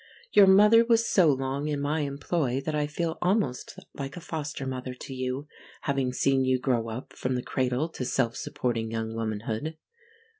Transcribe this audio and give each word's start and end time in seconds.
Your 0.31 0.47
mother 0.47 0.83
was 0.83 1.05
so 1.07 1.27
long 1.31 1.67
in 1.67 1.79
my 1.79 1.99
employ 1.99 2.59
that 2.61 2.73
I 2.73 2.87
feel 2.87 3.19
almost 3.21 3.77
like 3.93 4.17
a 4.17 4.19
foster 4.19 4.65
mother 4.65 4.95
to 4.95 5.13
you, 5.13 5.47
having 5.81 6.11
seen 6.11 6.43
you 6.43 6.57
grow 6.57 6.87
up 6.89 7.13
from 7.13 7.35
the 7.35 7.43
cradle 7.43 7.87
to 7.89 8.03
self 8.03 8.35
supporting 8.35 8.89
young 8.89 9.13
womanhood. 9.13 9.77